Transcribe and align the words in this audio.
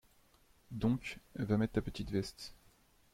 Donc, 0.71 1.19
va 1.35 1.57
mettre 1.57 1.73
ta 1.73 1.81
petite 1.83 2.09
veste. 2.09 2.55